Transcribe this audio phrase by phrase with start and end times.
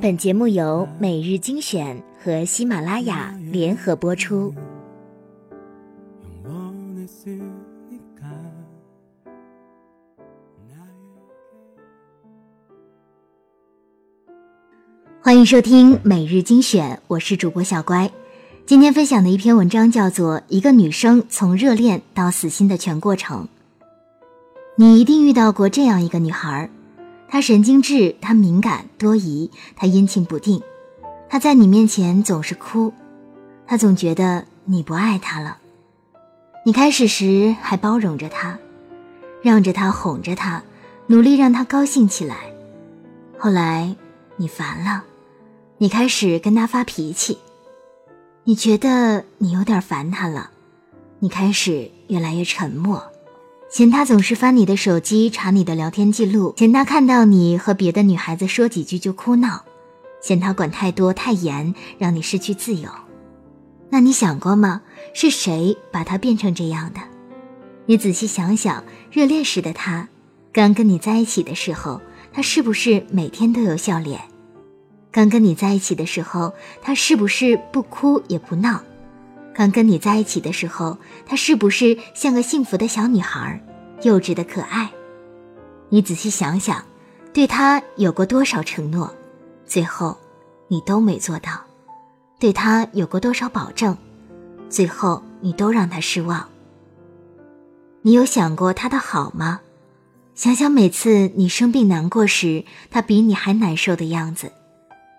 [0.00, 4.54] 本节目由每日精选和喜马拉雅联合播出。
[15.20, 18.08] 欢迎收听每日精选，我是主播小乖。
[18.64, 23.44] 今天分享的一篇文章叫做《一个女生从热恋到死心的全过程》。
[24.76, 26.70] 你一定遇到过这样一个女孩，
[27.28, 30.62] 他神经质，他敏感多疑，他阴晴不定，
[31.28, 32.92] 他在你面前总是哭，
[33.66, 35.58] 他总觉得你不爱他了。
[36.64, 38.58] 你开始时还包容着他，
[39.42, 40.62] 让着他，哄着他，
[41.06, 42.36] 努力让他高兴起来。
[43.38, 43.94] 后来
[44.36, 45.04] 你烦了。
[45.78, 47.36] 你开始跟他发脾气，
[48.44, 50.50] 你觉得你有点烦他了，
[51.18, 53.12] 你开始越来越沉默，
[53.68, 59.64] 嫌他总是翻你的手机查你的聊天记录，嫌他看到你和别的女孩子说几句就哭闹，
[60.22, 62.88] 嫌他管太多太严，让你失去自由。
[63.90, 64.82] 那你想过吗？
[65.12, 67.00] 是谁把他变成这样的？
[67.86, 70.08] 你仔细想想，热恋时的他，
[70.52, 72.00] 刚跟你在一起的时候，
[72.32, 74.20] 他是不是每天都有笑脸？
[75.10, 78.80] 刚跟你在一起的时候，他是不是不哭也不闹？
[79.56, 83.58] 刚跟你在一起的时候，她是不是像个幸福的小女孩，
[84.02, 84.90] 幼稚的可爱？
[85.88, 86.84] 你仔细想想，
[87.32, 89.10] 对她有过多少承诺，
[89.64, 90.14] 最后
[90.68, 91.52] 你都没做到；
[92.38, 93.96] 对她有过多少保证，
[94.68, 96.46] 最后你都让她失望。
[98.02, 99.60] 你有想过她的好吗？
[100.34, 104.52] 想想每次你生病难过时，她比你还难受的样子。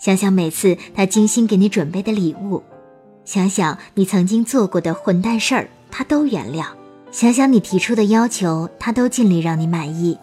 [0.00, 2.62] 想想每次他精心给你准备的礼物，
[3.24, 6.64] 想想你曾经做过的混蛋事儿，他都原谅；
[7.10, 10.16] 想想你提出的要求，他都尽力让你满意；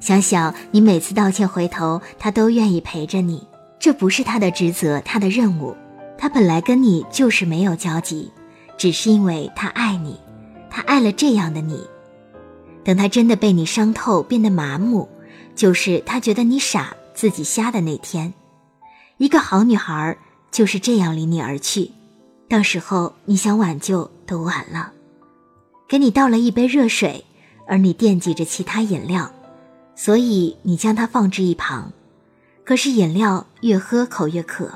[0.00, 3.46] 想想你每次道歉回头，他都愿意陪着你。
[3.78, 5.76] 这不是他的职责，他的任务。
[6.18, 8.30] 他本来跟你就是没有交集，
[8.76, 10.20] 只是因为他爱你，
[10.70, 11.84] 他爱了这样的你。
[12.84, 15.08] 等他真的被你伤透，变得麻木，
[15.56, 18.34] 就是他觉得你傻，自己瞎的那天。
[19.16, 20.16] 一个好女孩
[20.50, 21.90] 就是这样离你而去，
[22.52, 24.92] 到时候你想挽救都晚了。
[25.88, 27.24] 给你倒了一杯热水，
[27.66, 29.32] 而你惦记着其他饮料，
[29.96, 31.90] 所以你将它放置一旁。
[32.62, 34.70] 可是饮料越喝口越渴，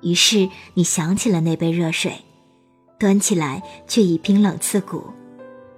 [0.00, 2.24] 于是你想起了那杯热水，
[2.98, 5.04] 端起来却已冰冷刺骨，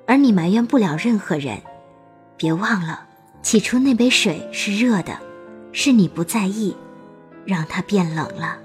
[0.06, 1.60] 而你埋怨不了任何人。
[2.38, 3.06] 别忘了，
[3.42, 5.18] 起初那杯水是热的，
[5.72, 6.74] 是你不在意。
[7.44, 8.56] 让它变冷了。